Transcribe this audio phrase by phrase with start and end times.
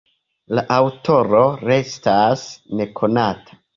[0.59, 2.47] La aŭtoro restas
[2.81, 3.61] nekonata.